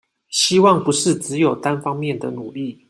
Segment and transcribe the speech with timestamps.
[0.29, 2.79] 希望不是只有單方面的努力